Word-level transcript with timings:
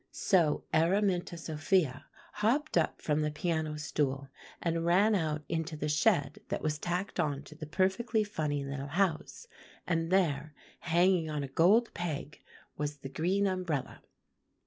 "So 0.09 0.63
Araminta 0.73 1.37
Sophia 1.37 2.07
hopped 2.33 2.75
up 2.75 2.99
from 3.03 3.21
the 3.21 3.29
piano 3.29 3.77
stool, 3.77 4.29
and 4.59 4.83
ran 4.83 5.13
out 5.13 5.43
into 5.47 5.77
the 5.77 5.87
shed 5.89 6.39
that 6.49 6.63
was 6.63 6.79
tacked 6.79 7.19
onto 7.19 7.55
the 7.55 7.67
perfectly 7.67 8.23
funny 8.23 8.65
little 8.65 8.87
house; 8.87 9.45
and 9.85 10.09
there, 10.11 10.55
hanging 10.79 11.29
on 11.29 11.43
a 11.43 11.47
gold 11.47 11.93
peg, 11.93 12.41
was 12.77 12.97
the 12.97 13.09
green 13.09 13.45
umbrella." 13.45 14.01